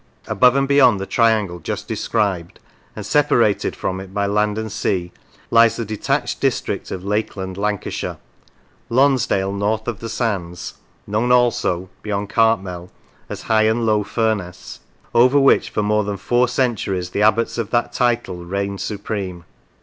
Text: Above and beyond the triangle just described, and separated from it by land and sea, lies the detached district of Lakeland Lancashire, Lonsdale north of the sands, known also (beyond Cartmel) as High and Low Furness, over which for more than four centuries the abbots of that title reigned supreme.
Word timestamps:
Above 0.25 0.55
and 0.55 0.67
beyond 0.67 0.99
the 0.99 1.05
triangle 1.05 1.59
just 1.59 1.87
described, 1.87 2.59
and 2.95 3.05
separated 3.05 3.75
from 3.75 3.99
it 3.99 4.11
by 4.15 4.25
land 4.25 4.57
and 4.57 4.71
sea, 4.71 5.11
lies 5.51 5.75
the 5.75 5.85
detached 5.85 6.41
district 6.41 6.89
of 6.89 7.05
Lakeland 7.05 7.55
Lancashire, 7.55 8.17
Lonsdale 8.89 9.53
north 9.53 9.87
of 9.87 9.99
the 9.99 10.09
sands, 10.09 10.73
known 11.05 11.31
also 11.31 11.87
(beyond 12.01 12.29
Cartmel) 12.31 12.89
as 13.29 13.43
High 13.43 13.67
and 13.69 13.85
Low 13.85 14.03
Furness, 14.03 14.79
over 15.13 15.39
which 15.39 15.69
for 15.69 15.83
more 15.83 16.03
than 16.03 16.17
four 16.17 16.47
centuries 16.47 17.11
the 17.11 17.21
abbots 17.21 17.59
of 17.59 17.69
that 17.69 17.93
title 17.93 18.37
reigned 18.43 18.81
supreme. 18.81 19.43